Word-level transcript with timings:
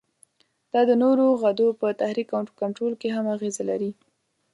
دا 0.73 0.81
د 0.89 0.91
نورو 1.03 1.25
غدو 1.41 1.67
په 1.79 1.87
تحریک 2.01 2.29
او 2.37 2.43
کنترول 2.61 2.93
کې 3.01 3.09
هم 3.15 3.25
اغیزه 3.35 3.63
لري. 3.69 3.91